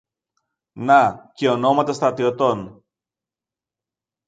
[0.73, 2.85] να και ονόματα στρατιωτών.